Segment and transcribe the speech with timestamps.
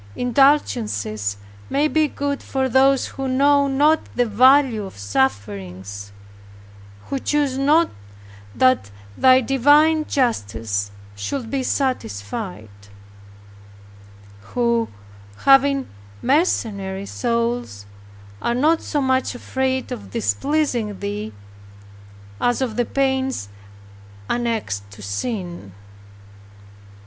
[0.15, 1.37] Indulgences
[1.69, 6.11] may be good for those who know not the value of sufferings,
[7.09, 7.91] who choose not
[8.55, 12.67] that thy divine justice should be satisfied;
[14.55, 14.87] who,
[15.45, 15.87] having
[16.23, 17.85] mercenary souls,
[18.41, 21.31] are not so much afraid of displeasing Thee,
[22.41, 23.49] as of the pains
[24.27, 25.73] annexed to sin."